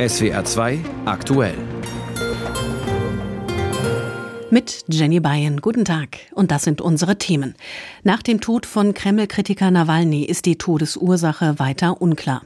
SWR 0.00 0.46
2 0.46 0.78
aktuell. 1.04 1.58
Mit 4.48 4.84
Jenny 4.88 5.20
Bayen. 5.20 5.60
Guten 5.60 5.84
Tag. 5.84 6.20
Und 6.32 6.50
das 6.50 6.62
sind 6.62 6.80
unsere 6.80 7.18
Themen. 7.18 7.54
Nach 8.02 8.22
dem 8.22 8.40
Tod 8.40 8.64
von 8.64 8.94
Kreml-Kritiker 8.94 9.70
Nawalny 9.70 10.24
ist 10.24 10.46
die 10.46 10.56
Todesursache 10.56 11.58
weiter 11.58 12.00
unklar. 12.00 12.40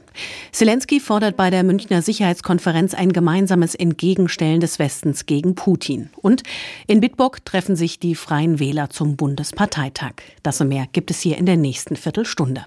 Zelensky 0.51 0.99
fordert 0.99 1.37
bei 1.37 1.49
der 1.49 1.63
Münchner 1.63 2.01
Sicherheitskonferenz 2.01 2.93
ein 2.93 3.13
gemeinsames 3.13 3.73
Entgegenstellen 3.73 4.59
des 4.59 4.77
Westens 4.77 5.25
gegen 5.25 5.55
Putin. 5.55 6.09
Und 6.21 6.43
in 6.87 6.99
Bitburg 6.99 7.45
treffen 7.45 7.77
sich 7.77 7.99
die 7.99 8.15
Freien 8.15 8.59
Wähler 8.59 8.89
zum 8.89 9.15
Bundesparteitag. 9.15 10.15
Das 10.43 10.59
und 10.59 10.67
mehr 10.67 10.87
gibt 10.91 11.09
es 11.09 11.21
hier 11.21 11.37
in 11.37 11.45
der 11.45 11.55
nächsten 11.55 11.95
Viertelstunde. 11.95 12.65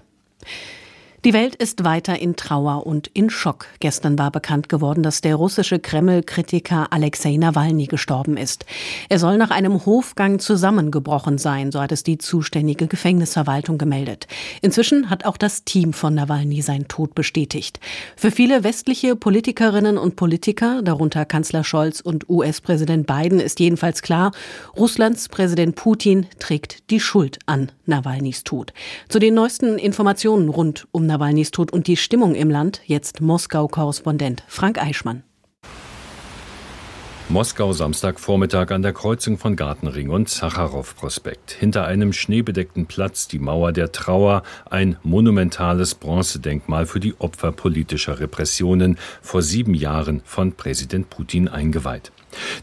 Die 1.25 1.33
Welt 1.33 1.55
ist 1.55 1.83
weiter 1.83 2.17
in 2.17 2.37
Trauer 2.37 2.87
und 2.87 3.07
in 3.07 3.29
Schock. 3.29 3.65
Gestern 3.81 4.17
war 4.17 4.31
bekannt 4.31 4.69
geworden, 4.69 5.03
dass 5.03 5.19
der 5.19 5.35
russische 5.35 5.77
Kreml-Kritiker 5.77 6.93
Alexei 6.93 7.35
Nawalny 7.35 7.87
gestorben 7.87 8.37
ist. 8.37 8.65
Er 9.09 9.19
soll 9.19 9.37
nach 9.37 9.49
einem 9.49 9.85
Hofgang 9.85 10.39
zusammengebrochen 10.39 11.37
sein, 11.37 11.73
so 11.73 11.81
hat 11.81 11.91
es 11.91 12.03
die 12.03 12.19
zuständige 12.19 12.87
Gefängnisverwaltung 12.87 13.77
gemeldet. 13.77 14.27
Inzwischen 14.61 15.09
hat 15.09 15.25
auch 15.25 15.35
das 15.35 15.65
Team 15.65 15.91
von 15.91 16.15
Nawalny 16.15 16.61
seinen 16.61 16.87
Tod 16.87 17.15
bestätigt. 17.15 17.81
Für 18.15 18.31
viele 18.31 18.63
westliche 18.63 19.17
Politikerinnen 19.17 19.97
und 19.97 20.15
Politiker, 20.15 20.81
darunter 20.83 21.25
Kanzler 21.25 21.65
Scholz 21.65 21.99
und 21.99 22.29
US-Präsident 22.29 23.07
Biden, 23.07 23.41
ist 23.41 23.59
jedenfalls 23.59 24.01
klar, 24.01 24.31
Russlands 24.77 25.27
Präsident 25.27 25.75
Putin 25.75 26.27
trägt 26.39 26.89
die 26.91 27.01
Schuld 27.01 27.39
an 27.45 27.73
Nawalnys 27.87 28.45
Tod. 28.45 28.71
Zu 29.09 29.19
den 29.19 29.33
neuesten 29.33 29.77
Informationen 29.77 30.47
rund 30.47 30.87
um 30.93 31.08
Nawalnys 31.09 31.51
Tod 31.51 31.73
und 31.73 31.87
die 31.87 31.97
Stimmung 31.97 32.35
im 32.35 32.49
Land, 32.49 32.81
jetzt 32.85 33.19
Moskau-Korrespondent 33.19 34.43
Frank 34.47 34.81
Eichmann. 34.81 35.23
Moskau 37.31 37.73
Samstagvormittag 37.73 38.71
an 38.71 38.81
der 38.81 38.93
Kreuzung 38.93 39.37
von 39.37 39.55
Gartenring 39.55 40.09
und 40.09 40.29
Sacharow-Prospekt. 40.29 41.51
Hinter 41.51 41.85
einem 41.85 42.11
schneebedeckten 42.11 42.87
Platz 42.87 43.27
die 43.27 43.37
Mauer 43.37 43.71
der 43.71 43.91
Trauer, 43.91 44.41
ein 44.69 44.97
monumentales 45.03 45.93
Bronzedenkmal 45.93 46.87
für 46.87 46.99
die 46.99 47.19
Opfer 47.19 47.51
politischer 47.51 48.19
Repressionen, 48.19 48.97
vor 49.21 49.43
sieben 49.43 49.75
Jahren 49.75 50.21
von 50.25 50.53
Präsident 50.53 51.11
Putin 51.11 51.47
eingeweiht. 51.47 52.11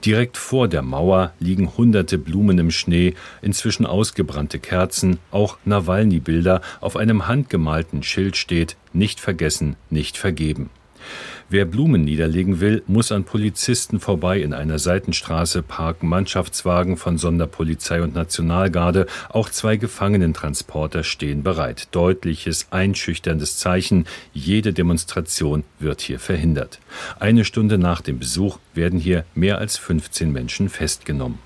Direkt 0.04 0.36
vor 0.36 0.68
der 0.68 0.82
Mauer 0.82 1.32
liegen 1.40 1.76
hunderte 1.76 2.18
Blumen 2.18 2.58
im 2.58 2.70
Schnee, 2.70 3.14
inzwischen 3.42 3.86
ausgebrannte 3.86 4.58
Kerzen, 4.58 5.18
auch 5.30 5.58
Nawalny-Bilder. 5.64 6.60
Auf 6.80 6.96
einem 6.96 7.26
handgemalten 7.26 8.02
Schild 8.02 8.36
steht 8.36 8.76
Nicht 8.92 9.20
vergessen, 9.20 9.76
nicht 9.90 10.16
vergeben. 10.16 10.70
Wer 11.48 11.64
Blumen 11.64 12.02
niederlegen 12.04 12.58
will, 12.58 12.82
muss 12.88 13.12
an 13.12 13.22
Polizisten 13.22 14.00
vorbei. 14.00 14.40
In 14.40 14.52
einer 14.52 14.80
Seitenstraße 14.80 15.62
parken 15.62 16.08
Mannschaftswagen 16.08 16.96
von 16.96 17.18
Sonderpolizei 17.18 18.02
und 18.02 18.14
Nationalgarde. 18.16 19.06
Auch 19.28 19.48
zwei 19.48 19.76
Gefangenentransporter 19.76 21.04
stehen 21.04 21.44
bereit. 21.44 21.88
Deutliches, 21.92 22.66
einschüchterndes 22.70 23.58
Zeichen. 23.58 24.06
Jede 24.32 24.72
Demonstration 24.72 25.62
wird 25.78 26.00
hier 26.00 26.18
verhindert. 26.18 26.80
Eine 27.20 27.44
Stunde 27.44 27.78
nach 27.78 28.00
dem 28.00 28.18
Besuch 28.18 28.58
werden 28.74 28.98
hier 28.98 29.24
mehr 29.36 29.58
als 29.58 29.76
15 29.78 30.32
Menschen 30.32 30.68
festgenommen. 30.68 31.45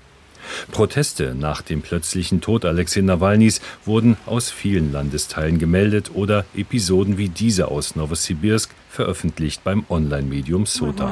Proteste 0.71 1.35
nach 1.35 1.61
dem 1.61 1.81
plötzlichen 1.81 2.41
Tod 2.41 2.65
Alexei 2.65 3.01
Nawalnys 3.01 3.61
wurden 3.85 4.17
aus 4.25 4.51
vielen 4.51 4.91
Landesteilen 4.91 5.59
gemeldet 5.59 6.11
oder 6.13 6.45
Episoden 6.55 7.17
wie 7.17 7.29
diese 7.29 7.69
aus 7.69 7.95
Novosibirsk 7.95 8.71
veröffentlicht 8.91 9.63
beim 9.63 9.85
Online-Medium 9.89 10.65
Sota. 10.65 11.11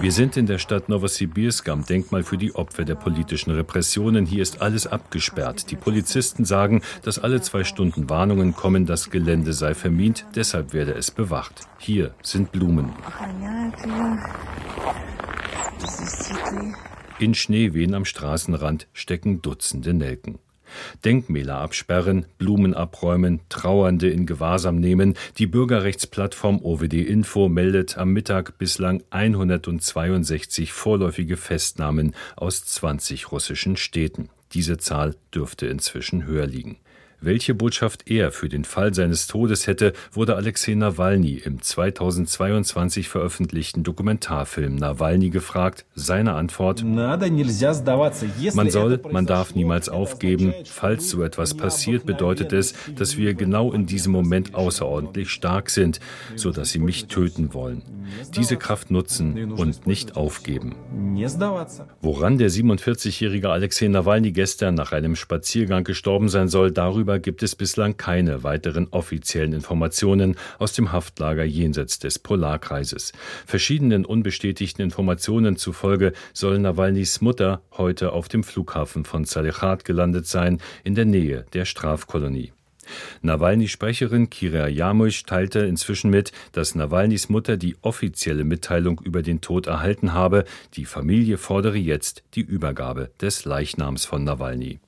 Wir 0.00 0.12
sind 0.12 0.36
in 0.36 0.46
der 0.46 0.58
Stadt 0.58 0.88
Novosibirsk 0.88 1.68
am 1.68 1.84
Denkmal 1.84 2.22
für 2.22 2.36
die 2.36 2.54
Opfer 2.54 2.84
der 2.84 2.94
politischen 2.94 3.52
Repressionen. 3.52 4.26
Hier 4.26 4.42
ist 4.42 4.60
alles 4.60 4.86
abgesperrt. 4.86 5.70
Die 5.70 5.76
Polizisten 5.76 6.44
sagen, 6.44 6.82
dass 7.02 7.18
alle 7.18 7.40
zwei 7.40 7.64
Stunden 7.64 8.10
Warnungen 8.10 8.54
kommen, 8.54 8.84
das 8.84 9.10
Gelände 9.10 9.54
sei 9.54 9.74
vermint, 9.74 10.26
deshalb 10.34 10.74
werde 10.74 10.94
es 10.94 11.10
bewacht. 11.10 11.62
Hier 11.78 12.12
sind 12.22 12.52
Blumen. 12.52 12.92
In 17.18 17.34
Schneewehen 17.34 17.94
am 17.94 18.04
Straßenrand 18.04 18.86
stecken 18.92 19.42
Dutzende 19.42 19.92
Nelken. 19.92 20.38
Denkmäler 21.04 21.58
absperren, 21.58 22.26
Blumen 22.38 22.74
abräumen, 22.74 23.40
Trauernde 23.48 24.10
in 24.10 24.26
Gewahrsam 24.26 24.78
nehmen. 24.78 25.14
Die 25.38 25.46
Bürgerrechtsplattform 25.46 26.60
OWD 26.62 26.94
Info 26.94 27.48
meldet 27.48 27.98
am 27.98 28.12
Mittag 28.12 28.58
bislang 28.58 29.02
162 29.10 30.72
vorläufige 30.72 31.36
Festnahmen 31.36 32.14
aus 32.36 32.64
20 32.64 33.32
russischen 33.32 33.76
Städten. 33.76 34.28
Diese 34.52 34.78
Zahl 34.78 35.14
dürfte 35.34 35.66
inzwischen 35.66 36.24
höher 36.24 36.46
liegen. 36.46 36.78
Welche 37.20 37.52
Botschaft 37.52 38.08
er 38.08 38.30
für 38.30 38.48
den 38.48 38.62
Fall 38.62 38.94
seines 38.94 39.26
Todes 39.26 39.66
hätte, 39.66 39.92
wurde 40.12 40.36
Alexei 40.36 40.74
Nawalny 40.74 41.42
im 41.44 41.60
2022 41.60 43.08
veröffentlichten 43.08 43.82
Dokumentarfilm 43.82 44.76
Nawalny 44.76 45.30
gefragt. 45.30 45.84
Seine 45.96 46.34
Antwort: 46.34 46.84
Man 46.84 47.20
soll, 48.70 49.00
man 49.10 49.26
darf 49.26 49.56
niemals 49.56 49.88
aufgeben. 49.88 50.54
Falls 50.64 51.10
so 51.10 51.24
etwas 51.24 51.54
passiert, 51.54 52.06
bedeutet 52.06 52.52
es, 52.52 52.74
dass 52.94 53.16
wir 53.16 53.34
genau 53.34 53.72
in 53.72 53.86
diesem 53.86 54.12
Moment 54.12 54.54
außerordentlich 54.54 55.30
stark 55.30 55.70
sind, 55.70 55.98
so 56.36 56.52
dass 56.52 56.70
sie 56.70 56.78
mich 56.78 57.06
töten 57.06 57.52
wollen. 57.52 57.82
Diese 58.36 58.56
Kraft 58.56 58.92
nutzen 58.92 59.52
und 59.52 59.88
nicht 59.88 60.16
aufgeben. 60.16 60.76
Woran 62.00 62.38
der 62.38 62.50
47-jährige 62.50 63.50
Alexei 63.50 63.88
Nawalny 63.88 64.30
gestern 64.30 64.76
nach 64.76 64.92
einem 64.92 65.16
Spaziergang 65.16 65.82
gestorben 65.82 66.28
sein 66.28 66.46
soll, 66.46 66.70
darüber 66.70 67.07
Darüber 67.08 67.20
gibt 67.20 67.42
es 67.42 67.56
bislang 67.56 67.96
keine 67.96 68.42
weiteren 68.42 68.88
offiziellen 68.90 69.54
Informationen 69.54 70.36
aus 70.58 70.74
dem 70.74 70.92
Haftlager 70.92 71.42
jenseits 71.42 71.98
des 71.98 72.18
Polarkreises. 72.18 73.14
Verschiedenen 73.46 74.04
unbestätigten 74.04 74.82
Informationen 74.82 75.56
zufolge 75.56 76.12
soll 76.34 76.58
Nawalnys 76.58 77.22
Mutter 77.22 77.62
heute 77.78 78.12
auf 78.12 78.28
dem 78.28 78.44
Flughafen 78.44 79.06
von 79.06 79.24
Salechat 79.24 79.86
gelandet 79.86 80.26
sein, 80.26 80.60
in 80.84 80.94
der 80.94 81.06
Nähe 81.06 81.46
der 81.54 81.64
Strafkolonie. 81.64 82.52
Nawalny-Sprecherin 83.22 84.28
Kira 84.28 84.68
Jarmusch 84.68 85.22
teilte 85.22 85.60
inzwischen 85.60 86.10
mit, 86.10 86.32
dass 86.52 86.74
Nawalnys 86.74 87.30
Mutter 87.30 87.56
die 87.56 87.76
offizielle 87.80 88.44
Mitteilung 88.44 89.00
über 89.02 89.22
den 89.22 89.40
Tod 89.40 89.66
erhalten 89.66 90.12
habe. 90.12 90.44
Die 90.74 90.84
Familie 90.84 91.38
fordere 91.38 91.78
jetzt 91.78 92.22
die 92.34 92.42
Übergabe 92.42 93.08
des 93.18 93.46
Leichnams 93.46 94.04
von 94.04 94.24
Nawalny. 94.24 94.80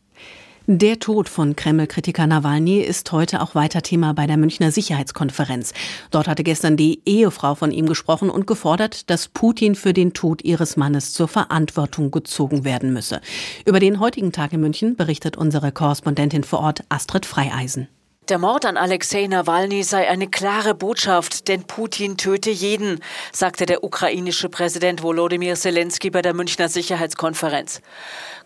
Der 0.73 1.01
Tod 1.01 1.29
von 1.29 1.57
Kreml-Kritiker 1.57 2.29
Nawalny 2.29 2.79
ist 2.79 3.11
heute 3.11 3.41
auch 3.41 3.57
weiter 3.57 3.83
Thema 3.83 4.15
bei 4.15 4.29
der 4.29 4.37
Münchner 4.37 4.71
Sicherheitskonferenz. 4.71 5.73
Dort 6.13 6.29
hatte 6.29 6.45
gestern 6.45 6.77
die 6.77 7.03
Ehefrau 7.05 7.57
von 7.57 7.73
ihm 7.73 7.87
gesprochen 7.87 8.31
und 8.31 8.47
gefordert, 8.47 9.11
dass 9.11 9.27
Putin 9.27 9.75
für 9.75 9.93
den 9.93 10.13
Tod 10.13 10.45
ihres 10.45 10.77
Mannes 10.77 11.13
zur 11.13 11.27
Verantwortung 11.27 12.13
gezogen 12.13 12.63
werden 12.63 12.93
müsse. 12.93 13.21
Über 13.67 13.81
den 13.81 13.99
heutigen 13.99 14.31
Tag 14.31 14.53
in 14.53 14.61
München 14.61 14.95
berichtet 14.95 15.37
unsere 15.37 15.73
Korrespondentin 15.73 16.45
vor 16.45 16.61
Ort 16.61 16.85
Astrid 16.89 17.27
Freieisen. 17.27 17.89
Der 18.31 18.39
Mord 18.39 18.65
an 18.65 18.77
Alexei 18.77 19.27
Nawalny 19.27 19.83
sei 19.83 20.09
eine 20.09 20.29
klare 20.29 20.73
Botschaft, 20.73 21.49
denn 21.49 21.65
Putin 21.65 22.17
töte 22.17 22.51
jeden, 22.51 23.01
sagte 23.33 23.67
der 23.67 23.83
ukrainische 23.83 24.49
Präsident 24.49 25.03
Volodymyr 25.03 25.57
Zelensky 25.57 26.11
bei 26.11 26.23
der 26.23 26.33
Münchner 26.33 26.69
Sicherheitskonferenz. 26.69 27.81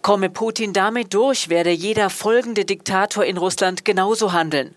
Komme 0.00 0.31
Putin 0.31 0.72
damit 0.72 1.12
durch, 1.12 1.50
werde 1.50 1.71
jeder 1.71 2.09
folgende 2.09 2.65
Diktator 2.65 3.27
in 3.27 3.37
Russland 3.37 3.84
genauso 3.84 4.33
handeln. 4.33 4.75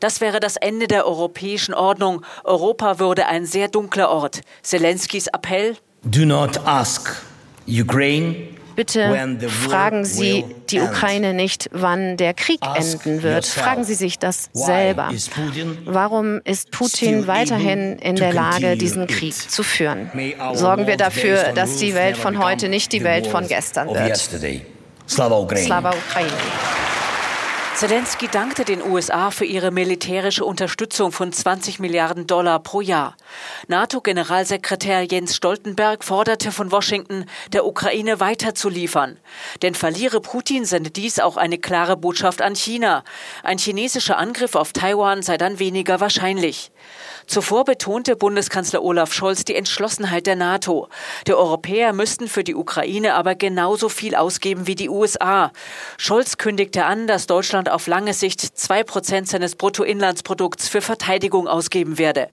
Das 0.00 0.20
wäre 0.20 0.40
das 0.40 0.56
Ende 0.56 0.88
der 0.88 1.06
europäischen 1.06 1.72
Ordnung. 1.72 2.24
Europa 2.42 2.98
würde 2.98 3.26
ein 3.26 3.46
sehr 3.46 3.68
dunkler 3.68 4.10
Ort. 4.10 4.40
Zelenskys 4.62 5.28
Appell? 5.28 5.76
Do 6.02 6.24
not 6.24 6.58
ask 6.66 7.22
Ukraine 7.68 8.57
Bitte 8.78 9.48
fragen 9.48 10.04
Sie 10.04 10.44
die 10.70 10.80
Ukraine 10.80 11.34
nicht, 11.34 11.68
wann 11.72 12.16
der 12.16 12.32
Krieg 12.32 12.60
enden 12.76 13.24
wird. 13.24 13.44
Fragen 13.44 13.82
Sie 13.82 13.94
sich 13.94 14.20
das 14.20 14.50
selber. 14.52 15.10
Warum 15.84 16.40
ist 16.44 16.70
Putin 16.70 17.26
weiterhin 17.26 17.98
in 17.98 18.14
der 18.14 18.32
Lage, 18.32 18.76
diesen 18.76 19.08
Krieg 19.08 19.34
zu 19.34 19.64
führen? 19.64 20.12
Sorgen 20.52 20.86
wir 20.86 20.96
dafür, 20.96 21.54
dass 21.56 21.78
die 21.78 21.96
Welt 21.96 22.16
von 22.16 22.38
heute 22.38 22.68
nicht 22.68 22.92
die 22.92 23.02
Welt 23.02 23.26
von 23.26 23.48
gestern 23.48 23.88
wird. 23.88 24.16
Slava 25.08 25.40
Ukraine. 25.40 25.88
Zelensky 27.78 28.26
dankte 28.26 28.64
den 28.64 28.82
USA 28.82 29.30
für 29.30 29.44
ihre 29.44 29.70
militärische 29.70 30.44
Unterstützung 30.44 31.12
von 31.12 31.32
20 31.32 31.78
Milliarden 31.78 32.26
Dollar 32.26 32.60
pro 32.60 32.80
Jahr. 32.80 33.16
NATO-Generalsekretär 33.66 35.02
Jens 35.02 35.36
Stoltenberg 35.36 36.04
forderte 36.04 36.52
von 36.52 36.70
Washington, 36.72 37.26
der 37.52 37.66
Ukraine 37.66 38.20
weiterzuliefern. 38.20 39.18
Denn 39.62 39.74
verliere 39.74 40.20
Putin, 40.20 40.64
sende 40.64 40.90
dies 40.90 41.18
auch 41.18 41.36
eine 41.36 41.58
klare 41.58 41.96
Botschaft 41.96 42.42
an 42.42 42.54
China. 42.54 43.04
Ein 43.42 43.58
chinesischer 43.58 44.18
Angriff 44.18 44.54
auf 44.54 44.72
Taiwan 44.72 45.22
sei 45.22 45.36
dann 45.36 45.58
weniger 45.58 46.00
wahrscheinlich. 46.00 46.70
Zuvor 47.26 47.64
betonte 47.64 48.16
Bundeskanzler 48.16 48.82
Olaf 48.82 49.12
Scholz 49.12 49.44
die 49.44 49.54
Entschlossenheit 49.54 50.26
der 50.26 50.36
NATO. 50.36 50.88
Die 51.26 51.34
Europäer 51.34 51.92
müssten 51.92 52.26
für 52.26 52.42
die 52.42 52.54
Ukraine 52.54 53.14
aber 53.14 53.34
genauso 53.34 53.90
viel 53.90 54.14
ausgeben 54.14 54.66
wie 54.66 54.76
die 54.76 54.88
USA. 54.88 55.52
Scholz 55.98 56.38
kündigte 56.38 56.86
an, 56.86 57.06
dass 57.06 57.26
Deutschland 57.26 57.68
auf 57.68 57.86
lange 57.86 58.14
Sicht 58.14 58.40
zwei 58.40 58.82
Prozent 58.82 59.28
seines 59.28 59.56
Bruttoinlandsprodukts 59.56 60.68
für 60.68 60.80
Verteidigung 60.80 61.48
ausgeben 61.48 61.98
werde. 61.98 62.30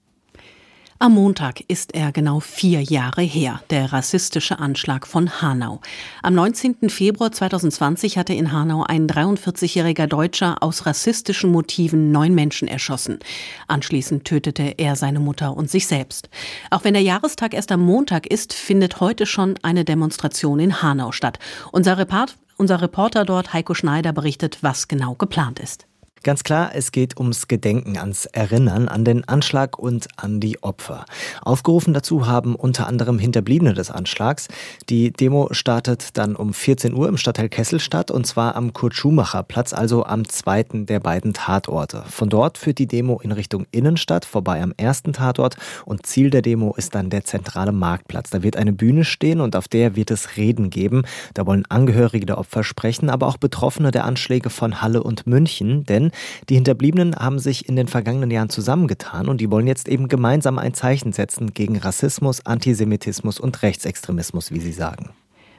Am 1.06 1.13
Montag 1.13 1.63
ist 1.68 1.94
er 1.94 2.12
genau 2.12 2.40
vier 2.40 2.81
Jahre 2.81 3.22
her, 3.22 3.62
der 3.69 3.94
rassistische 3.94 4.57
Anschlag 4.57 5.06
von 5.06 5.40
Hanau. 5.40 5.80
Am 6.24 6.34
19. 6.34 6.90
Februar 6.90 7.31
2020 7.31 8.18
hatte 8.18 8.34
in 8.34 8.52
Hanau 8.52 8.81
ein 8.81 9.06
43-jähriger 9.06 10.07
Deutscher 10.07 10.63
aus 10.63 10.88
rassistischen 10.88 11.52
Motiven 11.52 12.12
neun 12.12 12.34
Menschen 12.34 12.68
erschossen. 12.68 13.19
Anschließend 13.68 14.25
tötete 14.25 14.74
er 14.80 14.96
seine 14.96 15.19
Mutter 15.19 15.56
und 15.56 15.69
sich 15.69 15.86
selbst. 15.86 16.28
Auch 16.72 16.84
wenn 16.84 16.96
der 16.96 17.04
Jahrestag 17.04 17.54
erst 17.54 17.72
am 17.72 17.81
Montag 17.81 18.25
ist, 18.25 18.54
findet 18.54 19.00
heute 19.00 19.28
schon 19.28 19.60
eine 19.62 19.86
Demonstration 19.86 20.60
in 20.60 20.81
Hanau 20.81 21.12
statt. 21.12 21.38
Unser, 21.72 22.00
Report, 22.00 22.36
unser 22.57 22.81
Reporter 22.81 23.25
dort, 23.25 23.54
Heiko 23.54 23.75
Schneider, 23.75 24.12
berichtet, 24.12 24.57
was 24.63 24.88
genau 24.88 25.13
geplant 25.13 25.60
ist. 25.60 25.86
Ganz 26.25 26.44
klar, 26.44 26.72
es 26.74 26.92
geht 26.92 27.19
ums 27.19 27.48
Gedenken, 27.48 28.00
ans 28.00 28.25
Erinnern 28.25 28.88
an 28.88 29.06
den 29.06 29.27
Anschlag 29.27 29.77
und 29.77 30.07
an 30.18 30.39
die 30.39 30.63
Opfer. 30.63 31.06
Aufgerufen 31.44 31.94
dazu 31.94 32.25
haben 32.25 32.56
unter 32.56 32.88
anderem 32.88 33.19
Hinterbliebene 33.19 33.75
des 33.75 33.92
Anschlags. 33.92 34.48
Die 34.89 35.13
Demo 35.13 35.50
startet 35.51 36.18
dann 36.18 36.36
um 36.36 36.56
14 36.56 36.95
Uhr 36.95 37.10
im 37.10 37.18
Stadtteil 37.18 37.48
Kesselstadt 37.48 38.10
und 38.10 38.25
zwar 38.25 38.56
am 38.56 38.74
Kurt-Schumacher-Platz, 38.74 39.74
also 39.74 40.04
am 40.04 40.27
zweiten 40.27 40.88
der 40.88 41.00
beiden 41.00 41.36
Tatorte. 41.36 42.04
Von 42.10 42.30
dort 42.30 42.57
führt 42.57 42.80
die 42.80 42.88
Demo 42.88 43.19
in 43.21 43.31
Richtung 43.31 43.68
Innenstadt, 43.69 44.25
vorbei 44.25 44.63
am 44.63 44.74
ersten 44.78 45.13
Tatort 45.13 45.57
und 45.86 46.07
Ziel 46.07 46.31
der 46.31 46.42
Demo 46.42 46.74
ist 46.75 46.95
dann 46.95 47.12
der 47.12 47.24
zentrale 47.24 47.71
Marktplatz. 47.71 48.31
Da 48.31 48.42
wird 48.42 48.57
eine 48.57 48.74
Bühne 48.74 49.06
stehen 49.06 49.42
und 49.42 49.56
auf 49.56 49.68
der 49.68 49.95
wird 49.95 50.10
es 50.10 50.38
Reden 50.38 50.71
geben. 50.71 51.04
Da 51.36 51.45
wollen 51.45 51.68
Angehörige 51.69 52.25
der 52.25 52.39
Opfer 52.39 52.63
sprechen, 52.63 53.12
aber 53.12 53.28
auch 53.28 53.38
Betroffene 53.38 53.92
der 53.92 54.06
Anschläge 54.06 54.50
von 54.50 54.81
Halle 54.81 55.04
und 55.04 55.28
München, 55.28 55.83
denn 55.83 56.10
die 56.50 56.56
Hinterbliebenen 56.56 57.15
haben 57.15 57.39
sich 57.39 57.67
in 57.67 57.75
den 57.75 57.88
vergangenen 57.88 58.31
Jahren 58.31 58.50
zusammengetan 58.50 59.27
und 59.27 59.41
die 59.41 59.51
wollen 59.51 59.67
jetzt 59.67 59.88
eben 59.88 60.07
gemeinsam 60.07 60.59
ein 60.59 60.73
Zeichen 60.73 61.13
setzen 61.13 61.53
gegen 61.53 61.77
Rassismus, 61.77 62.45
Antisemitismus 62.45 63.39
und 63.39 63.62
Rechtsextremismus, 63.62 64.51
wie 64.51 64.59
sie 64.59 64.73
sagen. 64.73 65.12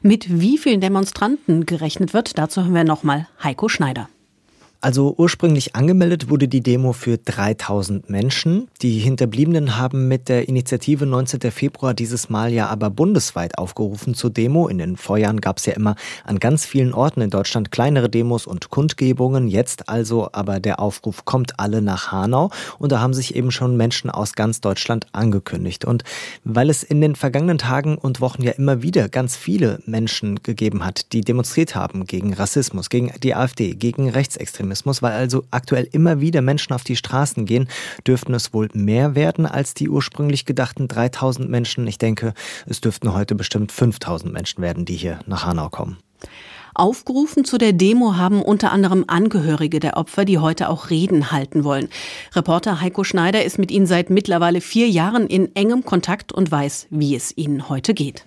Mit 0.03 0.41
wie 0.41 0.59
vielen 0.59 0.81
Demonstranten 0.81 1.67
gerechnet 1.67 2.15
wird, 2.15 2.39
dazu 2.39 2.63
hören 2.63 2.75
wir 2.75 2.85
nochmal 2.85 3.29
Heiko 3.43 3.69
Schneider. 3.69 4.09
Also 4.87 5.17
ursprünglich 5.19 5.75
angemeldet 5.75 6.31
wurde 6.31 6.47
die 6.47 6.61
Demo 6.61 6.93
für 6.93 7.19
3000 7.19 8.09
Menschen. 8.09 8.69
Die 8.83 9.01
Hinterbliebenen 9.01 9.79
haben 9.79 10.07
mit 10.07 10.29
der 10.29 10.49
Initiative 10.49 11.07
19. 11.07 11.51
Februar 11.51 11.93
dieses 11.93 12.31
Mal 12.31 12.53
ja 12.53 12.69
aber 12.69 12.91
bundesweit 12.91 13.59
aufgerufen 13.59 14.15
zur 14.15 14.31
Demo. 14.31 14.69
In 14.69 14.79
den 14.79 14.97
Vorjahren 14.97 15.41
gab 15.41 15.59
es 15.59 15.67
ja 15.67 15.73
immer 15.73 15.97
an 16.23 16.39
ganz 16.39 16.65
vielen 16.67 16.95
Orten 16.95 17.21
in 17.21 17.31
Deutschland 17.31 17.73
kleinere 17.73 18.09
Demos 18.09 18.47
und 18.47 18.71
Kundgebungen. 18.71 19.49
Jetzt 19.49 19.89
also 19.89 20.29
aber 20.31 20.61
der 20.61 20.79
Aufruf 20.79 21.25
kommt 21.25 21.59
alle 21.59 21.83
nach 21.83 22.13
Hanau. 22.13 22.51
Und 22.79 22.93
da 22.93 23.01
haben 23.01 23.13
sich 23.13 23.35
eben 23.35 23.51
schon 23.51 23.77
Menschen 23.77 24.09
aus 24.09 24.35
ganz 24.35 24.61
Deutschland 24.61 25.09
angekündigt. 25.11 25.85
Und 25.85 26.05
weil 26.45 26.71
es 26.71 26.85
in 26.85 27.01
den 27.01 27.17
vergangenen 27.17 27.59
Tagen 27.59 27.99
und 27.99 28.21
Wochen 28.21 28.43
ja 28.43 28.53
immer 28.53 28.83
wieder 28.83 29.09
ganz 29.09 29.35
viele 29.35 29.81
Menschen 29.85 30.45
gegeben 30.45 30.85
hat, 30.85 31.13
die 31.13 31.23
demonstriert 31.23 31.75
haben 31.75 32.07
gegen 32.07 32.35
Rassismus, 32.35 32.89
gegen 32.89 33.11
die 33.25 33.35
AfD, 33.35 33.75
gegen 33.75 34.11
Rechtsextremismus, 34.11 34.76
Rechtsextremismus, 34.77 35.03
weil 35.03 35.13
also 35.13 35.45
aktuell 35.51 35.89
immer 35.93 36.21
wieder 36.21 36.43
Menschen 36.43 36.73
auf 36.73 36.85
die 36.85 36.97
Straßen 36.97 37.47
gehen, 37.47 37.69
dürften 38.07 38.35
es 38.35 38.53
wohl 38.53 38.69
mehr 38.73 39.15
werden 39.15 39.47
als 39.47 39.75
die 39.75 39.89
ursprünglich 39.89 40.45
gedachten 40.45 40.89
3000 40.89 41.49
Menschen. 41.49 41.87
Ich 41.87 41.99
denke, 41.99 42.35
es 42.67 42.81
dürften 42.81 43.15
heute 43.15 43.35
bestimmt 43.35 43.73
5000 43.73 44.33
Menschen 44.33 44.63
werden, 44.63 44.85
die 44.85 44.97
hier 44.97 45.21
nach 45.27 45.47
Hanau 45.47 45.69
kommen. 45.69 45.99
Aufgerufen 46.75 47.47
zu 47.47 47.57
der 47.57 47.73
Demo 47.73 48.17
haben 48.17 48.43
unter 48.43 48.71
anderem 48.71 49.05
Angehörige 49.07 49.81
der 49.81 49.97
Opfer, 49.97 50.27
die 50.27 50.39
heute 50.39 50.69
auch 50.69 50.91
Reden 50.91 51.33
halten 51.33 51.65
wollen. 51.65 51.89
Reporter 52.35 52.83
Heiko 52.83 53.03
Schneider 53.03 53.43
ist 53.45 53.59
mit 53.59 53.71
ihnen 53.71 53.87
seit 53.87 54.11
mittlerweile 54.11 54.61
vier 54.61 54.89
Jahren 54.89 55.27
in 55.27 55.57
engem 55.57 55.87
Kontakt 55.87 56.33
und 56.33 56.51
weiß, 56.51 56.89
wie 56.91 57.17
es 57.17 57.35
ihnen 57.35 57.71
heute 57.71 57.95
geht. 57.95 58.27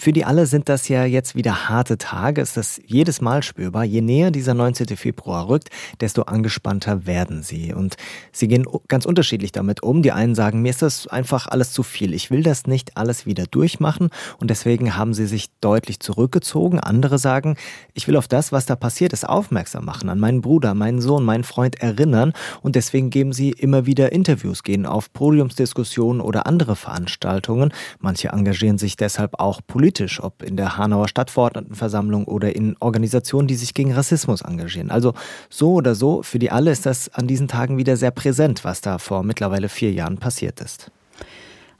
Für 0.00 0.12
die 0.12 0.24
alle 0.24 0.46
sind 0.46 0.68
das 0.68 0.86
ja 0.86 1.04
jetzt 1.04 1.34
wieder 1.34 1.68
harte 1.68 1.98
Tage, 1.98 2.40
ist 2.40 2.56
das 2.56 2.80
jedes 2.86 3.20
Mal 3.20 3.42
spürbar. 3.42 3.82
Je 3.82 4.00
näher 4.00 4.30
dieser 4.30 4.54
19. 4.54 4.96
Februar 4.96 5.48
rückt, 5.48 5.70
desto 6.00 6.22
angespannter 6.22 7.04
werden 7.04 7.42
sie. 7.42 7.74
Und 7.74 7.96
sie 8.30 8.46
gehen 8.46 8.64
ganz 8.86 9.06
unterschiedlich 9.06 9.50
damit 9.50 9.82
um. 9.82 10.02
Die 10.02 10.12
einen 10.12 10.36
sagen, 10.36 10.62
mir 10.62 10.70
ist 10.70 10.82
das 10.82 11.08
einfach 11.08 11.48
alles 11.48 11.72
zu 11.72 11.82
viel. 11.82 12.14
Ich 12.14 12.30
will 12.30 12.44
das 12.44 12.68
nicht 12.68 12.96
alles 12.96 13.26
wieder 13.26 13.46
durchmachen. 13.46 14.10
Und 14.38 14.50
deswegen 14.50 14.94
haben 14.94 15.14
sie 15.14 15.26
sich 15.26 15.50
deutlich 15.60 15.98
zurückgezogen. 15.98 16.78
Andere 16.78 17.18
sagen, 17.18 17.56
ich 17.92 18.06
will 18.06 18.16
auf 18.16 18.28
das, 18.28 18.52
was 18.52 18.66
da 18.66 18.76
passiert 18.76 19.12
ist, 19.12 19.28
aufmerksam 19.28 19.84
machen, 19.84 20.10
an 20.10 20.20
meinen 20.20 20.42
Bruder, 20.42 20.74
meinen 20.74 21.00
Sohn, 21.00 21.24
meinen 21.24 21.42
Freund 21.42 21.82
erinnern. 21.82 22.34
Und 22.62 22.76
deswegen 22.76 23.10
geben 23.10 23.32
sie 23.32 23.50
immer 23.50 23.84
wieder 23.84 24.12
Interviews, 24.12 24.62
gehen 24.62 24.86
auf 24.86 25.12
Podiumsdiskussionen 25.12 26.20
oder 26.20 26.46
andere 26.46 26.76
Veranstaltungen. 26.76 27.72
Manche 27.98 28.28
engagieren 28.28 28.78
sich 28.78 28.96
deshalb 28.96 29.40
auch 29.40 29.60
politisch 29.66 29.87
politisch, 29.88 30.22
ob 30.22 30.42
in 30.42 30.56
der 30.58 30.76
Hanauer 30.76 31.08
Stadtverordnetenversammlung 31.08 32.26
oder 32.26 32.54
in 32.54 32.76
Organisationen, 32.78 33.48
die 33.48 33.54
sich 33.54 33.72
gegen 33.72 33.94
Rassismus 33.94 34.42
engagieren. 34.42 34.90
Also 34.90 35.14
so 35.48 35.72
oder 35.72 35.94
so, 35.94 36.22
für 36.22 36.38
die 36.38 36.50
alle 36.50 36.70
ist 36.70 36.84
das 36.84 37.08
an 37.14 37.26
diesen 37.26 37.48
Tagen 37.48 37.78
wieder 37.78 37.96
sehr 37.96 38.10
präsent, 38.10 38.64
was 38.64 38.82
da 38.82 38.98
vor 38.98 39.22
mittlerweile 39.22 39.70
vier 39.70 39.90
Jahren 39.92 40.18
passiert 40.18 40.60
ist. 40.60 40.90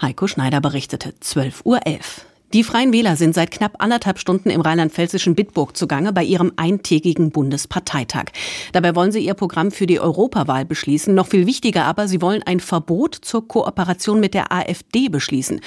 Heiko 0.01 0.27
Schneider 0.27 0.63
berichtete 0.63 1.11
12.11 1.23 1.65
Uhr. 1.65 1.81
Die 2.55 2.65
Freien 2.65 2.95
Wähler 2.95 3.17
sind 3.17 3.35
seit 3.35 3.51
knapp 3.51 3.75
anderthalb 3.79 4.19
Stunden 4.19 4.49
im 4.49 4.63
rheinland-pfälzischen 4.63 5.35
Bitburg 5.35 5.77
zugange 5.77 6.15
bei 6.15 6.25
ihrem 6.25 6.51
eintägigen 6.57 7.31
Bundesparteitag. 7.31 8.33
Dabei 8.73 8.95
wollen 8.95 9.13
sie 9.13 9.19
ihr 9.19 9.35
Programm 9.35 9.71
für 9.71 9.87
die 9.87 10.01
Europawahl 10.01 10.65
beschließen. 10.65 11.15
Noch 11.15 11.27
viel 11.27 11.47
wichtiger 11.47 11.85
aber, 11.85 12.09
sie 12.09 12.23
wollen 12.23 12.43
ein 12.43 12.61
Verbot 12.61 13.15
zur 13.17 13.47
Kooperation 13.47 14.19
mit 14.19 14.33
der 14.33 14.51
AfD 14.51 15.11
beschließen. 15.11 15.61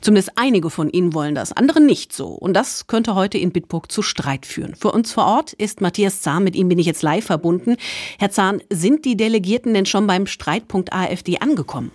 Zumindest 0.00 0.30
einige 0.36 0.70
von 0.70 0.90
ihnen 0.90 1.12
wollen 1.12 1.34
das, 1.34 1.50
andere 1.50 1.80
nicht 1.80 2.12
so. 2.12 2.28
Und 2.28 2.54
das 2.54 2.86
könnte 2.86 3.16
heute 3.16 3.36
in 3.36 3.50
Bitburg 3.50 3.90
zu 3.90 4.02
Streit 4.02 4.46
führen. 4.46 4.76
Für 4.76 4.92
uns 4.92 5.12
vor 5.12 5.26
Ort 5.26 5.54
ist 5.54 5.80
Matthias 5.80 6.20
Zahn, 6.20 6.44
mit 6.44 6.54
ihm 6.54 6.68
bin 6.68 6.78
ich 6.78 6.86
jetzt 6.86 7.02
live 7.02 7.24
verbunden. 7.24 7.74
Herr 8.16 8.30
Zahn, 8.30 8.62
sind 8.70 9.04
die 9.04 9.16
Delegierten 9.16 9.74
denn 9.74 9.86
schon 9.86 10.06
beim 10.06 10.28
Streitpunkt 10.28 10.92
AfD 10.92 11.38
angekommen? 11.38 11.90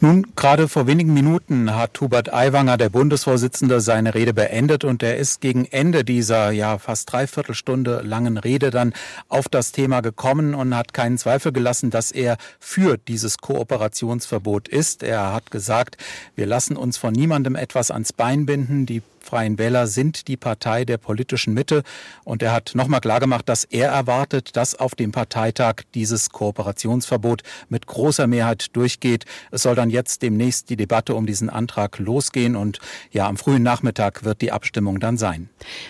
Nun, 0.00 0.26
gerade 0.36 0.68
vor 0.68 0.86
wenigen 0.86 1.14
Minuten 1.14 1.74
hat 1.74 2.00
Hubert 2.00 2.32
Aiwanger, 2.32 2.76
der 2.76 2.88
Bundesvorsitzende, 2.88 3.80
seine 3.80 4.14
Rede 4.14 4.32
beendet 4.32 4.84
und 4.84 5.02
er 5.02 5.16
ist 5.16 5.40
gegen 5.40 5.66
Ende 5.66 6.04
dieser 6.04 6.50
ja 6.50 6.78
fast 6.78 7.12
dreiviertel 7.12 7.54
Stunde 7.54 8.02
langen 8.02 8.38
Rede 8.38 8.70
dann 8.70 8.94
auf 9.28 9.48
das 9.48 9.72
Thema 9.72 10.00
gekommen 10.00 10.54
und 10.54 10.76
hat 10.76 10.94
keinen 10.94 11.18
Zweifel 11.18 11.52
gelassen, 11.52 11.90
dass 11.90 12.10
er 12.10 12.36
für 12.58 12.96
dieses 12.96 13.38
Kooperationsverbot 13.38 14.68
ist. 14.68 15.02
Er 15.02 15.32
hat 15.32 15.50
gesagt, 15.50 15.96
wir 16.34 16.46
lassen 16.46 16.76
uns 16.76 16.98
von 16.98 17.12
niemandem 17.12 17.54
etwas 17.54 17.90
ans 17.90 18.12
Bein 18.12 18.46
binden. 18.46 18.86
Die 18.86 19.02
Freien 19.22 19.58
Wähler 19.58 19.86
sind 19.86 20.28
die 20.28 20.36
Partei 20.36 20.84
der 20.84 20.98
politischen 20.98 21.54
Mitte. 21.54 21.82
Und 22.24 22.42
er 22.42 22.52
hat 22.52 22.72
nochmal 22.74 23.00
klargemacht, 23.00 23.48
dass 23.48 23.64
er 23.64 23.88
erwartet, 23.90 24.56
dass 24.56 24.74
auf 24.74 24.94
dem 24.94 25.12
Parteitag 25.12 25.82
dieses 25.94 26.30
Kooperationsverbot 26.30 27.42
mit 27.68 27.86
großer 27.86 28.26
Mehrheit 28.26 28.76
durchgeht. 28.76 29.24
Es 29.50 29.62
soll 29.62 29.74
dann 29.82 29.90
jetzt 29.90 30.22
demnächst 30.22 30.70
die 30.70 30.76
Debatte 30.76 31.14
um 31.14 31.26
diesen 31.26 31.50
Antrag 31.50 31.98
losgehen. 31.98 32.56
Und 32.56 32.78
ja, 33.10 33.26
am 33.26 33.36
frühen 33.36 33.62
Nachmittag 33.62 34.24
wird 34.24 34.40
die 34.40 34.52
Abstimmung 34.52 35.00
dann 35.00 35.18
sein. 35.18 35.48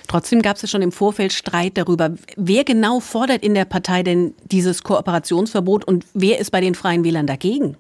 Trotzdem 0.09 0.43
gab 0.43 0.57
es 0.57 0.63
ja 0.63 0.69
schon 0.69 0.83
im 0.83 0.93
Vorfeld 0.93 1.33
Streit 1.33 1.77
darüber, 1.77 2.11
wer 2.37 2.65
genau 2.65 3.01
fordert 3.01 3.43
in 3.43 3.55
der 3.55 3.67
Partei 3.67 4.03
denn 4.03 4.35
dieses 4.45 4.83
Kooperationsverbot 4.83 5.85
und 5.85 6.07
wer 6.15 6.39
ist 6.39 6.51
bei 6.51 6.61
den 6.61 6.75
Freien 6.75 7.05
Wählern 7.05 7.27
dagegen? 7.27 7.77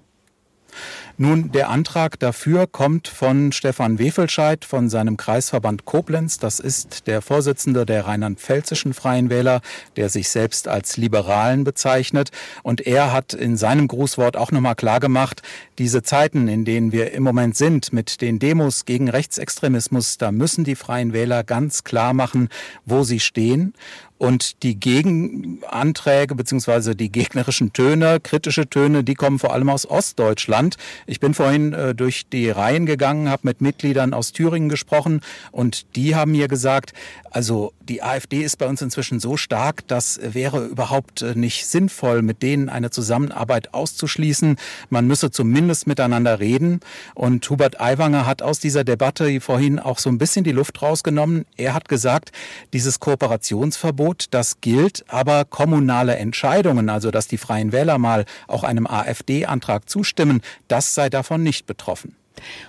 Nun, 1.19 1.53
der 1.53 1.69
Antrag 1.69 2.19
dafür 2.19 2.67
kommt 2.67 3.07
von 3.07 3.53
Stefan 3.53 3.99
Wefelscheid 3.99 4.65
von 4.65 4.89
seinem 4.89 5.17
Kreisverband 5.17 5.85
Koblenz. 5.85 6.39
Das 6.39 6.59
ist 6.59 7.07
der 7.07 7.21
Vorsitzende 7.21 7.85
der 7.85 8.07
rheinland-pfälzischen 8.07 8.95
Freien 8.95 9.29
Wähler, 9.29 9.61
der 9.97 10.09
sich 10.09 10.31
selbst 10.31 10.69
als 10.69 10.97
Liberalen 10.97 11.65
bezeichnet. 11.65 12.31
Und 12.63 12.81
er 12.87 13.13
hat 13.13 13.35
in 13.35 13.57
seinem 13.59 13.89
Grußwort 13.89 14.37
auch 14.37 14.53
nochmal 14.53 14.75
klargemacht, 14.75 15.43
diese 15.79 16.03
Zeiten, 16.03 16.49
in 16.49 16.65
denen 16.65 16.93
wir 16.93 17.13
im 17.13 17.23
Moment 17.23 17.57
sind 17.57 17.93
mit 17.93 18.21
den 18.21 18.39
Demos 18.39 18.85
gegen 18.87 19.11
Rechtsextremismus, 19.11 20.17
da 20.17 20.33
müssen 20.33 20.65
die 20.65 20.77
Freien 20.77 21.13
Wähler 21.13 21.45
ganz 21.45 21.85
klar 21.85 22.15
machen, 22.15 22.49
wo 22.87 23.05
sie 23.05 23.21
stehen. 23.21 23.75
Und 24.23 24.63
die 24.63 24.79
Gegenanträge 24.79 26.37
bzw. 26.37 26.95
die 26.95 27.11
gegnerischen 27.11 27.73
Töne, 27.73 28.21
kritische 28.21 28.71
Töne, 28.71 29.03
die 29.03 29.15
kommen 29.17 29.41
vor 29.41 29.53
allem 29.53 29.69
aus 29.69 29.85
Ostdeutschland. 29.85 30.77
Ich 31.07 31.21
bin 31.21 31.35
vorhin 31.35 31.73
äh, 31.73 31.95
durch 31.95 32.27
die 32.29 32.51
Reihen 32.51 32.87
gegangen, 32.87 33.29
habe 33.29 33.43
mit 33.45 33.61
Mitgliedern 33.61 34.15
aus 34.15 34.33
Thüringen 34.33 34.69
gesprochen 34.69 35.21
und 35.51 35.97
die 35.97 36.15
haben 36.15 36.33
mir 36.33 36.49
gesagt, 36.49 36.93
also 37.31 37.73
die 37.81 38.03
AfD 38.03 38.43
ist 38.43 38.59
bei 38.59 38.67
uns 38.67 38.83
inzwischen 38.83 39.19
so 39.19 39.37
stark, 39.37 39.87
das 39.89 40.21
wäre 40.23 40.67
überhaupt 40.67 41.23
äh, 41.23 41.35
nicht 41.35 41.67
sinnvoll, 41.67 42.23
mit 42.23 42.43
denen 42.43 42.69
eine 42.69 42.91
Zusammenarbeit 42.91 43.73
auszuschließen. 43.75 44.57
Man 44.91 45.07
müsse 45.07 45.31
zumindest 45.31 45.87
miteinander 45.87 46.41
reden. 46.41 46.81
Und 47.15 47.49
Hubert 47.49 47.81
Aiwanger 47.81 48.27
hat 48.27 48.43
aus 48.43 48.61
dieser 48.61 48.85
Debatte 48.85 49.41
vorhin 49.41 49.79
auch 49.79 49.99
so 49.99 50.11
ein 50.11 50.19
bisschen 50.19 50.45
die 50.45 50.53
Luft 50.53 50.83
rausgenommen. 50.83 51.47
Er 51.57 51.75
hat 51.75 51.89
gesagt, 51.89 52.33
dieses 52.73 53.01
Kooperationsverbot, 53.01 54.27
das 54.31 54.61
gilt, 54.61 55.05
aber 55.09 55.45
kommunale 55.45 56.17
Entscheidungen, 56.17 56.89
also 56.91 57.11
dass 57.11 57.29
die 57.29 57.39
Freien 57.39 57.73
Wähler 57.73 57.99
mal 57.99 58.27
auch 58.47 58.63
einem 58.63 58.87
AfD-Antrag 58.87 59.89
zustimmen, 59.89 60.43
das 60.69 60.92
sei 60.95 61.11
davon 61.11 61.43
nicht 61.43 61.67
betroffen. 61.67 62.17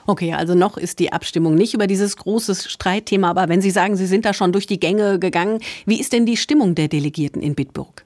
Okay, 0.06 0.34
also 0.34 0.56
noch 0.56 0.78
ist 0.78 1.00
die 1.00 1.14
Abstimmung 1.14 1.56
nicht 1.56 1.74
über 1.74 1.88
dieses 1.88 2.18
große 2.18 2.56
Streitthema, 2.56 3.30
aber 3.30 3.50
wenn 3.50 3.62
Sie 3.62 3.72
sagen, 3.72 3.96
Sie 3.96 4.06
sind 4.06 4.26
da 4.26 4.34
schon 4.34 4.52
durch 4.52 4.68
die 4.68 4.80
Gänge 4.80 5.20
gegangen, 5.20 5.60
wie 5.86 6.00
ist 6.00 6.14
denn 6.14 6.26
die 6.26 6.38
Stimmung 6.38 6.76
der 6.76 6.88
Delegierten 6.88 7.42
in 7.42 7.56
Bitburg? 7.56 8.06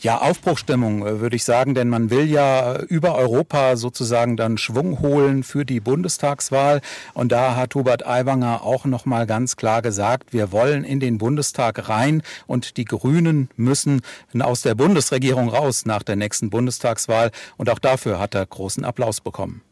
Ja, 0.00 0.18
Aufbruchstimmung 0.18 1.04
äh, 1.04 1.20
würde 1.20 1.34
ich 1.34 1.44
sagen, 1.44 1.74
denn 1.74 1.88
man 1.88 2.10
will 2.10 2.24
ja 2.30 2.80
über 2.82 3.16
Europa 3.16 3.76
sozusagen 3.76 4.36
dann 4.36 4.56
Schwung 4.56 5.00
holen 5.00 5.42
für 5.42 5.64
die 5.64 5.80
Bundestagswahl. 5.80 6.80
Und 7.14 7.32
da 7.32 7.56
hat 7.56 7.74
Hubert 7.74 8.06
Aiwanger 8.06 8.62
auch 8.62 8.84
noch 8.84 9.06
mal 9.06 9.26
ganz 9.26 9.56
klar 9.56 9.82
gesagt, 9.82 10.32
wir 10.32 10.52
wollen 10.52 10.84
in 10.84 11.00
den 11.00 11.18
Bundestag 11.18 11.88
rein 11.88 12.22
und 12.46 12.76
die 12.76 12.84
Grünen 12.84 13.48
müssen 13.56 14.02
aus 14.38 14.62
der 14.62 14.76
Bundesregierung 14.76 15.48
raus 15.48 15.84
nach 15.84 16.04
der 16.04 16.14
nächsten 16.14 16.48
Bundestagswahl. 16.48 17.32
Und 17.56 17.68
auch 17.68 17.80
dafür 17.80 18.20
hat 18.20 18.36
er 18.36 18.46
großen 18.46 18.84
Applaus 18.84 19.20
bekommen. 19.20 19.62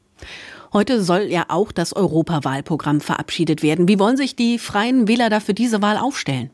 Heute 0.72 1.04
soll 1.04 1.22
ja 1.22 1.46
auch 1.48 1.70
das 1.70 1.94
Europawahlprogramm 1.94 3.00
verabschiedet 3.00 3.62
werden. 3.62 3.86
Wie 3.86 4.00
wollen 4.00 4.16
sich 4.16 4.34
die 4.34 4.58
Freien 4.58 5.06
Wähler 5.06 5.30
da 5.30 5.38
für 5.38 5.54
diese 5.54 5.82
Wahl 5.82 5.96
aufstellen? 5.96 6.50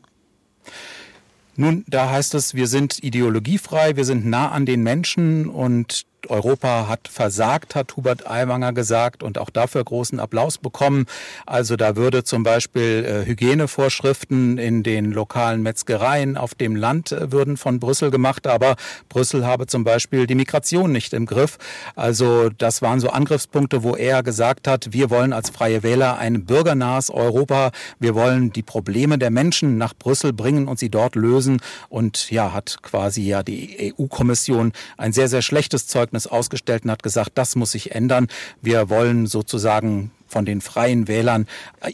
Nun, 1.55 1.83
da 1.87 2.09
heißt 2.09 2.33
es, 2.33 2.55
wir 2.55 2.67
sind 2.67 3.03
ideologiefrei, 3.03 3.95
wir 3.95 4.05
sind 4.05 4.25
nah 4.25 4.49
an 4.51 4.65
den 4.65 4.81
Menschen 4.81 5.47
und 5.47 6.05
Europa 6.29 6.87
hat 6.87 7.07
versagt, 7.07 7.75
hat 7.75 7.95
Hubert 7.95 8.29
Aiwanger 8.29 8.73
gesagt 8.73 9.23
und 9.23 9.37
auch 9.37 9.49
dafür 9.49 9.83
großen 9.83 10.19
Applaus 10.19 10.57
bekommen. 10.57 11.05
Also 11.45 11.75
da 11.75 11.95
würde 11.95 12.23
zum 12.23 12.43
Beispiel 12.43 13.05
äh, 13.05 13.25
Hygienevorschriften 13.25 14.57
in 14.57 14.83
den 14.83 15.11
lokalen 15.11 15.61
Metzgereien 15.61 16.37
auf 16.37 16.55
dem 16.55 16.75
Land 16.75 17.11
äh, 17.11 17.31
würden 17.31 17.57
von 17.57 17.79
Brüssel 17.79 18.11
gemacht, 18.11 18.47
aber 18.47 18.75
Brüssel 19.09 19.45
habe 19.45 19.67
zum 19.67 19.83
Beispiel 19.83 20.27
die 20.27 20.35
Migration 20.35 20.91
nicht 20.91 21.13
im 21.13 21.25
Griff. 21.25 21.57
Also 21.95 22.49
das 22.49 22.81
waren 22.81 22.99
so 22.99 23.09
Angriffspunkte, 23.09 23.83
wo 23.83 23.95
er 23.95 24.23
gesagt 24.23 24.67
hat, 24.67 24.93
wir 24.93 25.09
wollen 25.09 25.33
als 25.33 25.49
Freie 25.49 25.83
Wähler 25.83 26.17
ein 26.17 26.45
bürgernahes 26.45 27.09
Europa, 27.09 27.71
wir 27.99 28.15
wollen 28.15 28.53
die 28.53 28.63
Probleme 28.63 29.17
der 29.17 29.31
Menschen 29.31 29.77
nach 29.77 29.93
Brüssel 29.93 30.31
bringen 30.31 30.67
und 30.67 30.79
sie 30.79 30.89
dort 30.89 31.15
lösen 31.15 31.61
und 31.89 32.31
ja, 32.31 32.53
hat 32.53 32.77
quasi 32.81 33.23
ja 33.23 33.43
die 33.43 33.93
EU-Kommission 33.97 34.71
ein 34.97 35.11
sehr, 35.11 35.27
sehr 35.27 35.41
schlechtes 35.41 35.87
Zeug 35.87 36.12
Ergebnis 36.13 36.27
ausgestellt 36.27 36.85
und 36.85 36.91
hat 36.91 37.03
gesagt, 37.03 37.31
das 37.35 37.55
muss 37.55 37.71
sich 37.71 37.93
ändern. 37.93 38.27
Wir 38.61 38.89
wollen 38.89 39.25
sozusagen 39.25 40.11
von 40.27 40.45
den 40.45 40.61
freien 40.61 41.07
Wählern 41.07 41.45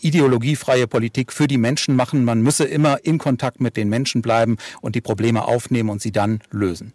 ideologiefreie 0.02 0.88
Politik 0.88 1.34
für 1.34 1.48
die 1.48 1.58
Menschen 1.58 1.96
machen. 1.96 2.24
Man 2.24 2.42
müsse 2.42 2.64
immer 2.66 3.04
in 3.04 3.18
Kontakt 3.18 3.60
mit 3.60 3.76
den 3.76 3.90
Menschen 3.90 4.22
bleiben 4.22 4.58
und 4.82 4.96
die 4.96 5.02
Probleme 5.02 5.46
aufnehmen 5.46 5.90
und 5.90 6.02
sie 6.02 6.12
dann 6.12 6.40
lösen. 6.52 6.94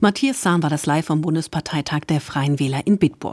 Matthias 0.00 0.40
Sahn 0.40 0.62
war 0.62 0.70
das 0.70 0.86
live 0.86 1.06
vom 1.06 1.20
Bundesparteitag 1.20 2.00
der 2.08 2.20
Freien 2.20 2.58
Wähler 2.58 2.86
in 2.86 2.98
Bitburg. 2.98 3.26